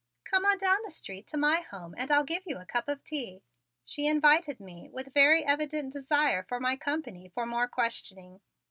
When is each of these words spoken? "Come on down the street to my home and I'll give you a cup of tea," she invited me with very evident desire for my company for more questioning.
"Come 0.23 0.45
on 0.45 0.57
down 0.57 0.79
the 0.83 0.89
street 0.89 1.27
to 1.27 1.37
my 1.37 1.57
home 1.57 1.93
and 1.95 2.09
I'll 2.11 2.23
give 2.23 2.41
you 2.47 2.57
a 2.57 2.65
cup 2.65 2.87
of 2.87 3.03
tea," 3.03 3.43
she 3.85 4.07
invited 4.07 4.59
me 4.59 4.89
with 4.91 5.13
very 5.13 5.45
evident 5.45 5.93
desire 5.93 6.41
for 6.41 6.59
my 6.59 6.75
company 6.75 7.29
for 7.29 7.45
more 7.45 7.67
questioning. 7.67 8.41